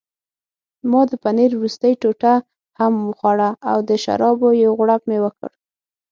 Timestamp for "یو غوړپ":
4.63-5.01